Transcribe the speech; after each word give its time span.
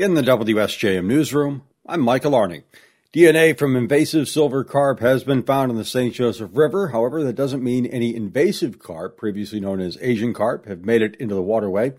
In 0.00 0.14
the 0.14 0.22
WSJM 0.22 1.04
newsroom, 1.04 1.64
I'm 1.84 2.00
Michael 2.00 2.34
Arning. 2.34 2.62
DNA 3.12 3.58
from 3.58 3.76
invasive 3.76 4.30
silver 4.30 4.64
carp 4.64 5.00
has 5.00 5.24
been 5.24 5.42
found 5.42 5.70
in 5.70 5.76
the 5.76 5.84
St. 5.84 6.14
Joseph 6.14 6.52
River. 6.54 6.88
However, 6.88 7.22
that 7.22 7.34
doesn't 7.34 7.62
mean 7.62 7.84
any 7.84 8.16
invasive 8.16 8.78
carp, 8.78 9.18
previously 9.18 9.60
known 9.60 9.78
as 9.78 9.98
Asian 10.00 10.32
carp, 10.32 10.64
have 10.64 10.86
made 10.86 11.02
it 11.02 11.16
into 11.16 11.34
the 11.34 11.42
waterway. 11.42 11.92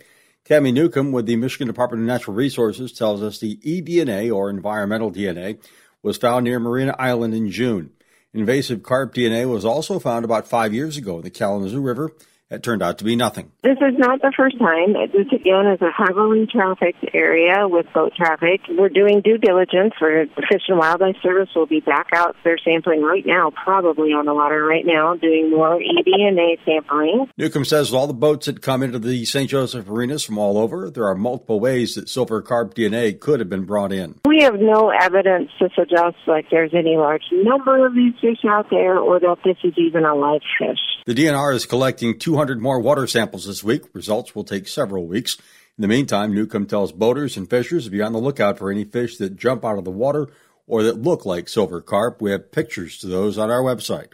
Tammy 0.46 0.72
Newcomb 0.72 1.12
with 1.12 1.28
the 1.28 1.36
Michigan 1.36 1.68
Department 1.68 2.02
of 2.02 2.08
Natural 2.08 2.36
Resources 2.36 2.92
tells 2.92 3.22
us 3.22 3.38
the 3.38 3.58
eDNA, 3.58 4.34
or 4.36 4.50
environmental 4.50 5.12
DNA, 5.12 5.60
was 6.02 6.18
found 6.18 6.46
near 6.46 6.60
Marina 6.60 6.96
Island 6.98 7.36
in 7.36 7.52
June. 7.52 7.92
Invasive 8.34 8.82
carp 8.82 9.14
DNA 9.14 9.48
was 9.48 9.64
also 9.64 10.00
found 10.00 10.26
about 10.26 10.48
five 10.48 10.74
years 10.74 10.98
ago 10.98 11.18
in 11.18 11.22
the 11.22 11.30
Kalamazoo 11.30 11.80
River 11.80 12.10
it 12.52 12.64
turned 12.64 12.84
out 12.84 12.98
to 12.98 13.06
be 13.06 13.16
nothing. 13.16 13.52
This 13.64 13.78
is 13.78 13.98
not 13.98 14.22
the 14.22 14.34
first 14.36 14.60
time. 14.60 14.94
This 14.94 15.28
again 15.34 15.68
is 15.68 15.82
a 15.82 15.90
heavily 15.90 16.48
trafficked 16.52 17.06
area 17.14 17.68
with 17.68 17.86
boat 17.94 18.14
traffic. 18.16 18.62
We're 18.70 18.90
doing 18.90 19.22
due 19.22 19.38
diligence. 19.38 19.94
For 19.98 20.26
the 20.26 20.46
Fish 20.52 20.64
and 20.68 20.78
Wildlife 20.78 21.16
Service 21.24 21.50
will 21.56 21.66
be 21.66 21.80
back 21.80 22.08
out 22.14 22.36
there 22.44 22.58
sampling 22.58 23.02
right 23.02 23.26
now, 23.26 23.52
probably 23.52 24.10
on 24.10 24.26
the 24.26 24.34
water 24.34 24.64
right 24.66 24.86
now, 24.86 25.16
doing 25.16 25.50
more 25.50 25.80
eDNA 25.80 26.58
sampling. 26.66 27.28
Newcomb 27.38 27.66
says 27.66 27.94
all 27.94 28.08
the 28.08 28.14
boats 28.14 28.48
that 28.48 28.62
come 28.62 28.84
into 28.84 29.00
the 29.00 29.24
St. 29.24 29.50
Joseph 29.50 29.88
marinas 29.88 30.24
from 30.24 30.38
all 30.38 30.58
over, 30.58 30.90
there 30.90 31.08
are 31.08 31.16
multiple 31.16 31.60
ways 31.60 31.96
that 31.96 32.10
silver 32.10 32.42
carp 32.42 32.76
DNA 32.76 33.18
could 33.18 33.40
have 33.40 33.50
been 33.50 33.66
brought 33.66 33.94
in. 33.94 34.20
We 34.26 34.42
have 34.42 34.60
no 34.60 34.90
evidence 34.90 35.52
to 35.60 35.70
suggest 35.74 36.18
like 36.28 36.50
there's 36.52 36.74
any 36.74 36.98
large 36.98 37.24
number 37.32 37.86
of 37.86 37.96
these 37.96 38.14
fish 38.20 38.44
out 38.46 38.70
there 38.70 38.98
or 38.98 39.20
that 39.20 39.38
this 39.46 39.58
is 39.64 39.74
even 39.78 40.04
a 40.04 40.16
live 40.16 40.42
fish. 40.60 40.80
The 41.04 41.16
DNR 41.16 41.56
is 41.56 41.66
collecting 41.66 42.20
200 42.20 42.62
more 42.62 42.80
water 42.80 43.08
samples 43.08 43.48
this 43.48 43.64
week. 43.64 43.84
Results 43.94 44.36
will 44.36 44.44
take 44.44 44.68
several 44.68 45.08
weeks. 45.08 45.36
In 45.76 45.82
the 45.82 45.88
meantime, 45.88 46.36
Newcomb 46.36 46.68
tells 46.68 46.92
boaters 46.92 47.36
and 47.36 47.50
fishers 47.50 47.86
to 47.86 47.90
be 47.90 48.04
on 48.04 48.14
the 48.14 48.20
lookout 48.20 48.60
for 48.60 48.70
any 48.70 48.84
fish 48.84 49.18
that 49.18 49.36
jump 49.36 49.66
out 49.66 49.80
of 49.80 49.84
the 49.84 49.90
water 49.90 50.28
or 50.68 50.84
that 50.84 51.02
look 51.02 51.26
like 51.26 51.50
silver 51.50 51.82
carp. 51.82 52.22
We 52.22 52.30
have 52.30 52.52
pictures 52.52 53.00
to 53.00 53.08
those 53.08 53.40
on 53.40 53.50
our 53.50 53.64
website. 53.64 54.10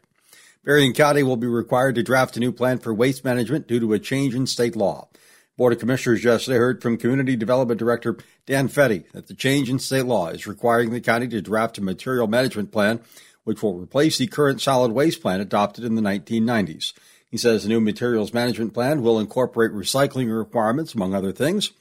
Berrien 0.63 0.93
County 0.93 1.23
will 1.23 1.35
be 1.35 1.47
required 1.47 1.95
to 1.95 2.03
draft 2.03 2.37
a 2.37 2.39
new 2.39 2.53
plan 2.53 2.77
for 2.77 2.93
waste 2.93 3.25
management 3.25 3.67
due 3.67 3.81
to 3.81 3.91
a 3.91 3.99
change 3.99 4.33
in 4.33 4.47
state 4.47 4.77
law. 4.77 5.09
Board 5.57 5.73
of 5.73 5.79
Commissioners 5.79 6.23
yesterday 6.23 6.57
heard 6.57 6.81
from 6.81 6.97
Community 6.97 7.35
Development 7.35 7.77
Director 7.77 8.17
Dan 8.45 8.69
Fetty 8.69 9.11
that 9.11 9.27
the 9.27 9.33
change 9.33 9.69
in 9.69 9.79
state 9.79 10.05
law 10.05 10.29
is 10.29 10.47
requiring 10.47 10.91
the 10.91 11.01
county 11.01 11.27
to 11.27 11.41
draft 11.41 11.77
a 11.79 11.81
material 11.81 12.27
management 12.27 12.71
plan 12.71 13.01
which 13.47 13.63
will 13.63 13.79
replace 13.79 14.17
the 14.17 14.27
current 14.27 14.59
solid 14.59 14.91
waste 14.91 15.21
plan 15.21 15.39
adopted 15.39 15.85
in 15.85 15.95
the 15.95 16.01
1990s. 16.01 16.91
He 17.31 17.37
says 17.37 17.63
the 17.63 17.69
new 17.69 17.79
materials 17.79 18.33
management 18.33 18.73
plan 18.73 19.01
will 19.01 19.21
incorporate 19.21 19.71
recycling 19.71 20.37
requirements, 20.37 20.93
among 20.93 21.15
other 21.15 21.31
things. 21.31 21.71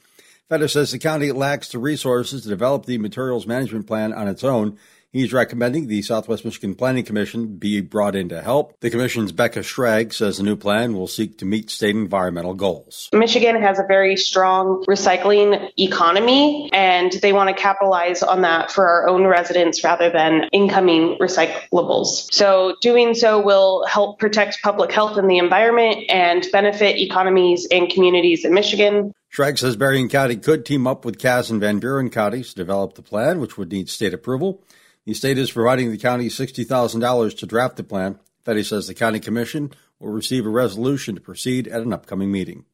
Fetty 0.49 0.71
says 0.71 0.91
the 0.91 0.97
county 0.97 1.29
lacks 1.33 1.67
the 1.67 1.77
resources 1.77 2.43
to 2.43 2.47
develop 2.47 2.85
the 2.85 2.97
materials 2.97 3.45
management 3.45 3.85
plan 3.85 4.13
on 4.13 4.29
its 4.29 4.45
own 4.45 4.77
He's 5.17 5.33
recommending 5.33 5.87
the 5.87 6.03
Southwest 6.03 6.45
Michigan 6.45 6.75
Planning 6.75 7.03
Commission 7.03 7.57
be 7.57 7.81
brought 7.81 8.15
in 8.15 8.29
to 8.29 8.39
help. 8.39 8.79
The 8.81 8.91
Commission's 8.91 9.31
Becca 9.31 9.61
Schrag 9.61 10.13
says 10.13 10.37
the 10.37 10.43
new 10.43 10.55
plan 10.55 10.93
will 10.93 11.07
seek 11.07 11.39
to 11.39 11.45
meet 11.45 11.71
state 11.71 11.95
environmental 11.95 12.53
goals. 12.53 13.09
Michigan 13.11 13.59
has 13.59 13.79
a 13.79 13.83
very 13.87 14.15
strong 14.15 14.85
recycling 14.87 15.71
economy, 15.75 16.69
and 16.71 17.11
they 17.13 17.33
want 17.33 17.49
to 17.49 17.59
capitalize 17.59 18.21
on 18.21 18.43
that 18.43 18.71
for 18.71 18.87
our 18.87 19.09
own 19.09 19.25
residents 19.25 19.83
rather 19.83 20.11
than 20.11 20.49
incoming 20.53 21.17
recyclables. 21.19 22.31
So, 22.31 22.75
doing 22.83 23.15
so 23.15 23.41
will 23.41 23.87
help 23.87 24.19
protect 24.19 24.61
public 24.61 24.91
health 24.91 25.17
and 25.17 25.27
the 25.27 25.39
environment 25.39 26.11
and 26.11 26.45
benefit 26.51 26.95
economies 26.97 27.67
and 27.71 27.89
communities 27.89 28.45
in 28.45 28.53
Michigan. 28.53 29.13
Schrag 29.35 29.57
says 29.57 29.75
Berrien 29.77 30.09
County 30.09 30.35
could 30.35 30.63
team 30.63 30.85
up 30.85 31.05
with 31.05 31.17
Cass 31.17 31.49
and 31.49 31.59
Van 31.59 31.79
Buren 31.79 32.11
counties 32.11 32.49
to 32.49 32.55
develop 32.55 32.93
the 32.93 33.01
plan, 33.01 33.39
which 33.39 33.57
would 33.57 33.71
need 33.71 33.89
state 33.89 34.13
approval. 34.13 34.61
The 35.07 35.13
state 35.13 35.37
is 35.37 35.53
providing 35.53 35.89
the 35.89 35.97
county 35.97 36.27
$60,000 36.27 37.37
to 37.37 37.45
draft 37.45 37.77
the 37.77 37.83
plan. 37.85 38.19
Fetty 38.45 38.65
says 38.65 38.87
the 38.87 38.93
county 38.93 39.21
commission 39.21 39.71
will 39.99 40.09
receive 40.09 40.45
a 40.45 40.49
resolution 40.49 41.15
to 41.15 41.21
proceed 41.21 41.65
at 41.69 41.81
an 41.81 41.93
upcoming 41.93 42.29
meeting. 42.29 42.65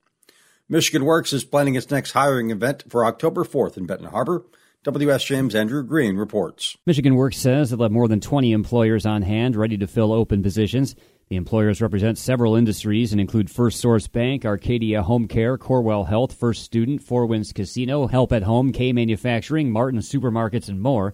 Michigan 0.67 1.05
Works 1.05 1.31
is 1.31 1.43
planning 1.43 1.75
its 1.75 1.91
next 1.91 2.13
hiring 2.13 2.49
event 2.49 2.85
for 2.89 3.05
October 3.05 3.43
4th 3.43 3.77
in 3.77 3.85
Benton 3.85 4.07
Harbor. 4.07 4.43
WSJM's 4.83 5.53
Andrew 5.53 5.83
Green 5.83 6.17
reports. 6.17 6.75
Michigan 6.88 7.13
Works 7.13 7.38
says 7.38 7.69
they'll 7.69 7.83
have 7.83 7.91
more 7.91 8.07
than 8.07 8.19
20 8.19 8.51
employers 8.51 9.05
on 9.05 9.22
hand 9.22 9.55
ready 9.55 9.77
to 9.77 9.85
fill 9.85 10.11
open 10.11 10.41
positions. 10.41 10.95
The 11.29 11.35
employers 11.35 11.83
represent 11.83 12.17
several 12.17 12.55
industries 12.55 13.11
and 13.11 13.22
include 13.22 13.51
First 13.51 13.79
Source 13.79 14.07
Bank, 14.07 14.43
Arcadia 14.43 15.03
Home 15.03 15.27
Care, 15.27 15.59
Corewell 15.59 16.07
Health, 16.07 16.33
First 16.33 16.63
Student, 16.63 17.03
Four 17.03 17.27
Winds 17.27 17.53
Casino, 17.53 18.07
Help 18.07 18.33
at 18.33 18.41
Home, 18.41 18.72
K 18.72 18.91
Manufacturing, 18.91 19.69
Martin 19.69 19.99
Supermarkets, 19.99 20.67
and 20.67 20.81
more. 20.81 21.13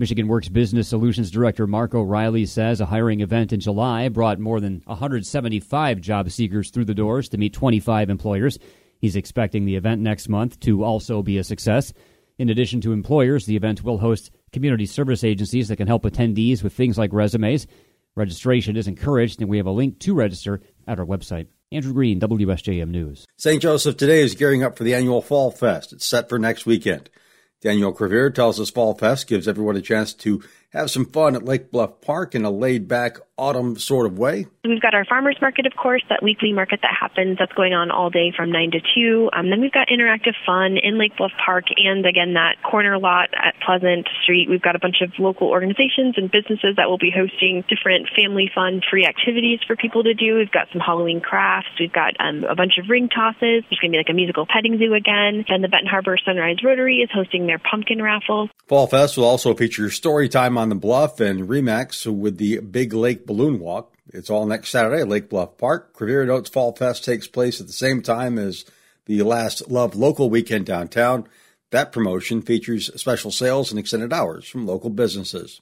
Michigan 0.00 0.28
Works 0.28 0.48
Business 0.48 0.86
Solutions 0.86 1.28
Director 1.28 1.66
Mark 1.66 1.92
O'Reilly 1.92 2.46
says 2.46 2.80
a 2.80 2.86
hiring 2.86 3.20
event 3.20 3.52
in 3.52 3.58
July 3.58 4.08
brought 4.08 4.38
more 4.38 4.60
than 4.60 4.80
175 4.84 6.00
job 6.00 6.30
seekers 6.30 6.70
through 6.70 6.84
the 6.84 6.94
doors 6.94 7.28
to 7.30 7.36
meet 7.36 7.52
25 7.52 8.08
employers. 8.08 8.60
He's 9.00 9.16
expecting 9.16 9.64
the 9.64 9.74
event 9.74 10.00
next 10.00 10.28
month 10.28 10.60
to 10.60 10.84
also 10.84 11.20
be 11.20 11.36
a 11.36 11.42
success. 11.42 11.92
In 12.38 12.48
addition 12.48 12.80
to 12.82 12.92
employers, 12.92 13.46
the 13.46 13.56
event 13.56 13.82
will 13.82 13.98
host 13.98 14.30
community 14.52 14.86
service 14.86 15.24
agencies 15.24 15.66
that 15.66 15.78
can 15.78 15.88
help 15.88 16.04
attendees 16.04 16.62
with 16.62 16.74
things 16.74 16.96
like 16.96 17.12
resumes. 17.12 17.66
Registration 18.14 18.76
is 18.76 18.86
encouraged, 18.86 19.40
and 19.40 19.50
we 19.50 19.56
have 19.56 19.66
a 19.66 19.72
link 19.72 19.98
to 19.98 20.14
register 20.14 20.60
at 20.86 21.00
our 21.00 21.06
website. 21.06 21.48
Andrew 21.72 21.92
Green, 21.92 22.20
WSJM 22.20 22.88
News. 22.88 23.26
St. 23.36 23.60
Joseph 23.60 23.96
today 23.96 24.20
is 24.20 24.36
gearing 24.36 24.62
up 24.62 24.78
for 24.78 24.84
the 24.84 24.94
annual 24.94 25.22
Fall 25.22 25.50
Fest. 25.50 25.92
It's 25.92 26.06
set 26.06 26.28
for 26.28 26.38
next 26.38 26.66
weekend. 26.66 27.10
Daniel 27.60 27.92
Crevier 27.92 28.32
tells 28.32 28.60
us 28.60 28.70
Fall 28.70 28.94
Fest 28.94 29.26
gives 29.26 29.48
everyone 29.48 29.76
a 29.76 29.82
chance 29.82 30.14
to 30.14 30.42
have 30.70 30.90
some 30.90 31.06
fun 31.06 31.34
at 31.34 31.44
Lake 31.44 31.70
Bluff 31.70 32.00
Park 32.00 32.34
in 32.34 32.44
a 32.44 32.50
laid 32.50 32.88
back 32.88 33.18
autumn 33.38 33.78
sort 33.78 34.04
of 34.04 34.18
way. 34.18 34.46
We've 34.64 34.82
got 34.82 34.92
our 34.92 35.06
farmers 35.06 35.38
market, 35.40 35.64
of 35.64 35.72
course, 35.78 36.02
that 36.10 36.22
weekly 36.22 36.52
market 36.52 36.80
that 36.82 36.92
happens. 36.92 37.38
That's 37.38 37.52
going 37.52 37.72
on 37.72 37.90
all 37.90 38.10
day 38.10 38.32
from 38.36 38.50
9 38.50 38.72
to 38.72 38.80
2. 38.82 39.30
Um, 39.32 39.48
then 39.48 39.62
we've 39.62 39.72
got 39.72 39.88
interactive 39.88 40.34
fun 40.44 40.76
in 40.76 40.98
Lake 40.98 41.16
Bluff 41.16 41.30
Park 41.42 41.64
and 41.76 42.04
again 42.04 42.34
that 42.34 42.60
corner 42.68 42.98
lot 42.98 43.30
at 43.32 43.54
Pleasant 43.64 44.08
Street. 44.22 44.50
We've 44.50 44.60
got 44.60 44.76
a 44.76 44.78
bunch 44.78 45.00
of 45.00 45.12
local 45.18 45.48
organizations 45.48 46.18
and 46.18 46.30
businesses 46.30 46.76
that 46.76 46.90
will 46.90 46.98
be 46.98 47.14
hosting 47.14 47.64
different 47.70 48.10
family 48.12 48.50
fun 48.52 48.82
free 48.90 49.06
activities 49.06 49.60
for 49.66 49.76
people 49.76 50.02
to 50.02 50.12
do. 50.12 50.36
We've 50.36 50.50
got 50.50 50.68
some 50.72 50.82
Halloween 50.82 51.20
crafts. 51.22 51.70
We've 51.80 51.92
got 51.92 52.18
um, 52.20 52.44
a 52.44 52.56
bunch 52.56 52.76
of 52.76 52.90
ring 52.90 53.08
tosses. 53.08 53.64
There's 53.70 53.80
going 53.80 53.94
to 53.94 53.96
be 53.96 54.02
like 54.02 54.10
a 54.10 54.18
musical 54.18 54.44
petting 54.44 54.76
zoo 54.76 54.92
again. 54.92 55.46
And 55.48 55.62
the 55.62 55.68
Benton 55.68 55.88
Harbor 55.88 56.18
Sunrise 56.26 56.58
Rotary 56.62 56.98
is 56.98 57.10
hosting 57.14 57.46
their 57.46 57.58
pumpkin 57.62 58.02
raffle. 58.02 58.50
Fall 58.66 58.86
Fest 58.86 59.16
will 59.16 59.24
also 59.24 59.54
feature 59.54 59.88
story 59.88 60.28
time 60.28 60.57
on 60.58 60.68
the 60.68 60.74
bluff 60.74 61.20
and 61.20 61.48
Remax 61.48 62.04
with 62.12 62.36
the 62.36 62.58
Big 62.58 62.92
Lake 62.92 63.24
Balloon 63.24 63.60
Walk. 63.60 63.94
It's 64.12 64.28
all 64.28 64.44
next 64.44 64.70
Saturday 64.70 65.02
at 65.02 65.08
Lake 65.08 65.30
Bluff 65.30 65.56
Park. 65.56 65.94
Crevier 65.94 66.26
Notes 66.26 66.50
Fall 66.50 66.74
Fest 66.74 67.04
takes 67.04 67.28
place 67.28 67.60
at 67.60 67.68
the 67.68 67.72
same 67.72 68.02
time 68.02 68.38
as 68.38 68.64
the 69.06 69.22
last 69.22 69.70
Love 69.70 69.94
Local 69.94 70.28
weekend 70.28 70.66
downtown. 70.66 71.28
That 71.70 71.92
promotion 71.92 72.42
features 72.42 72.90
special 73.00 73.30
sales 73.30 73.70
and 73.70 73.78
extended 73.78 74.12
hours 74.12 74.48
from 74.48 74.66
local 74.66 74.90
businesses. 74.90 75.60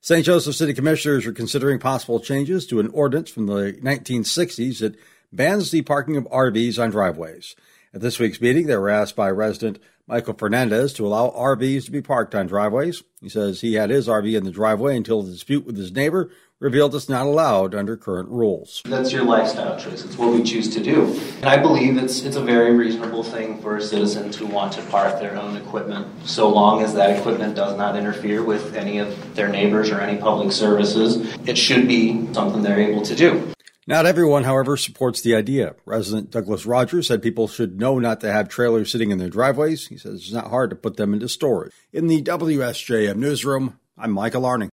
St. 0.00 0.26
Joseph 0.26 0.56
City 0.56 0.74
Commissioners 0.74 1.24
are 1.26 1.32
considering 1.32 1.78
possible 1.78 2.18
changes 2.18 2.66
to 2.66 2.80
an 2.80 2.88
ordinance 2.88 3.30
from 3.30 3.46
the 3.46 3.72
1960s 3.82 4.80
that 4.80 4.96
bans 5.32 5.70
the 5.70 5.82
parking 5.82 6.16
of 6.16 6.24
RVs 6.24 6.82
on 6.82 6.90
driveways. 6.90 7.54
At 7.94 8.00
this 8.00 8.18
week's 8.18 8.40
meeting, 8.40 8.66
they 8.66 8.76
were 8.76 8.90
asked 8.90 9.14
by 9.14 9.30
resident 9.30 9.78
Michael 10.06 10.34
Fernandez 10.34 10.92
to 10.94 11.06
allow 11.06 11.30
RVs 11.30 11.86
to 11.86 11.90
be 11.90 12.02
parked 12.02 12.34
on 12.34 12.46
driveways. 12.46 13.02
He 13.22 13.30
says 13.30 13.62
he 13.62 13.74
had 13.74 13.88
his 13.88 14.06
RV 14.06 14.36
in 14.36 14.44
the 14.44 14.50
driveway 14.50 14.96
until 14.96 15.22
the 15.22 15.32
dispute 15.32 15.64
with 15.64 15.78
his 15.78 15.92
neighbor 15.92 16.30
revealed 16.60 16.94
it's 16.94 17.08
not 17.08 17.24
allowed 17.24 17.74
under 17.74 17.96
current 17.96 18.28
rules. 18.28 18.82
That's 18.84 19.12
your 19.12 19.24
lifestyle 19.24 19.78
choice. 19.78 20.04
It's 20.04 20.18
what 20.18 20.32
we 20.32 20.42
choose 20.42 20.72
to 20.74 20.82
do. 20.82 21.18
And 21.36 21.46
I 21.46 21.56
believe 21.56 21.96
it's 21.96 22.22
it's 22.22 22.36
a 22.36 22.42
very 22.42 22.76
reasonable 22.76 23.22
thing 23.22 23.62
for 23.62 23.76
a 23.76 23.82
citizen 23.82 24.30
to 24.32 24.46
want 24.46 24.74
to 24.74 24.82
park 24.82 25.20
their 25.20 25.36
own 25.36 25.56
equipment 25.56 26.06
so 26.26 26.50
long 26.50 26.82
as 26.82 26.92
that 26.94 27.18
equipment 27.18 27.54
does 27.54 27.76
not 27.76 27.96
interfere 27.96 28.42
with 28.42 28.76
any 28.76 28.98
of 28.98 29.34
their 29.34 29.48
neighbors 29.48 29.90
or 29.90 30.00
any 30.00 30.20
public 30.20 30.52
services. 30.52 31.34
It 31.46 31.56
should 31.56 31.88
be 31.88 32.30
something 32.34 32.62
they're 32.62 32.78
able 32.78 33.02
to 33.02 33.16
do. 33.16 33.53
Not 33.86 34.06
everyone, 34.06 34.44
however, 34.44 34.78
supports 34.78 35.20
the 35.20 35.34
idea. 35.34 35.74
Resident 35.84 36.30
Douglas 36.30 36.64
Rogers 36.64 37.08
said 37.08 37.20
people 37.20 37.48
should 37.48 37.78
know 37.78 37.98
not 37.98 38.20
to 38.22 38.32
have 38.32 38.48
trailers 38.48 38.90
sitting 38.90 39.10
in 39.10 39.18
their 39.18 39.28
driveways. 39.28 39.88
He 39.88 39.98
says 39.98 40.14
it's 40.14 40.32
not 40.32 40.48
hard 40.48 40.70
to 40.70 40.76
put 40.76 40.96
them 40.96 41.12
into 41.12 41.28
storage. 41.28 41.72
In 41.92 42.06
the 42.06 42.22
WSJM 42.22 43.16
newsroom, 43.16 43.78
I'm 43.98 44.10
Michael 44.10 44.46
Arning. 44.46 44.70